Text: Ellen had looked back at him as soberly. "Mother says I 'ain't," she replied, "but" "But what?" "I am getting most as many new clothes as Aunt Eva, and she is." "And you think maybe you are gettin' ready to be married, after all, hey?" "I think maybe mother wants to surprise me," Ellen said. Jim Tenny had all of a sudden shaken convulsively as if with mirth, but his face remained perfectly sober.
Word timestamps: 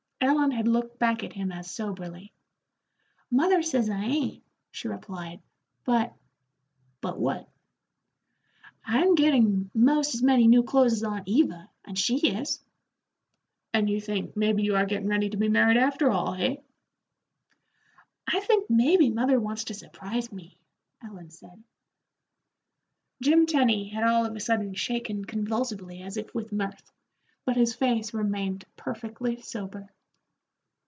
Ellen 0.23 0.51
had 0.51 0.67
looked 0.67 0.99
back 0.99 1.23
at 1.23 1.33
him 1.33 1.51
as 1.51 1.69
soberly. 1.69 2.31
"Mother 3.31 3.63
says 3.63 3.89
I 3.89 4.03
'ain't," 4.03 4.43
she 4.69 4.87
replied, 4.87 5.41
"but" 5.83 6.13
"But 7.01 7.19
what?" 7.19 7.49
"I 8.85 9.01
am 9.01 9.15
getting 9.15 9.71
most 9.73 10.13
as 10.13 10.21
many 10.21 10.47
new 10.47 10.61
clothes 10.61 10.93
as 10.93 11.03
Aunt 11.03 11.27
Eva, 11.27 11.67
and 11.85 11.97
she 11.97 12.17
is." 12.37 12.63
"And 13.73 13.89
you 13.89 13.99
think 13.99 14.37
maybe 14.37 14.61
you 14.61 14.75
are 14.75 14.85
gettin' 14.85 15.09
ready 15.09 15.29
to 15.31 15.37
be 15.37 15.49
married, 15.49 15.77
after 15.77 16.11
all, 16.11 16.33
hey?" 16.33 16.61
"I 18.27 18.41
think 18.41 18.69
maybe 18.69 19.09
mother 19.09 19.39
wants 19.39 19.63
to 19.65 19.73
surprise 19.73 20.31
me," 20.31 20.59
Ellen 21.03 21.31
said. 21.31 21.63
Jim 23.23 23.47
Tenny 23.47 23.89
had 23.89 24.03
all 24.03 24.25
of 24.25 24.35
a 24.35 24.39
sudden 24.39 24.75
shaken 24.75 25.25
convulsively 25.25 26.03
as 26.03 26.15
if 26.15 26.33
with 26.35 26.51
mirth, 26.51 26.91
but 27.43 27.57
his 27.57 27.73
face 27.73 28.13
remained 28.13 28.65
perfectly 28.75 29.41
sober. 29.41 29.89